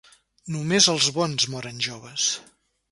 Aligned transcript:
Només 0.55 0.87
els 0.95 1.11
bons 1.19 1.47
moren 1.57 1.87
joves. 1.91 2.29